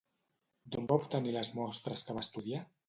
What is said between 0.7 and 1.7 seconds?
D'on va obtenir les